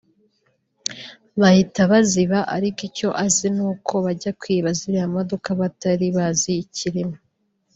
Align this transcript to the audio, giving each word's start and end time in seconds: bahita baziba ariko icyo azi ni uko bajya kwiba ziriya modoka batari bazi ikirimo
bahita 1.41 1.79
baziba 1.91 2.39
ariko 2.55 2.79
icyo 2.89 3.09
azi 3.25 3.47
ni 3.55 3.63
uko 3.71 3.93
bajya 4.05 4.31
kwiba 4.39 4.69
ziriya 4.79 5.07
modoka 5.15 5.49
batari 5.59 6.07
bazi 6.17 6.51
ikirimo 6.65 7.15